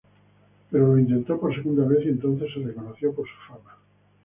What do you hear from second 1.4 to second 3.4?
segunda vez y entonces se reconoció por su